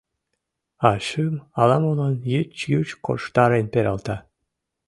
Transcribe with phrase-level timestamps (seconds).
[0.89, 4.17] А шӱм ала-молан йыч-юч корштарен пералта...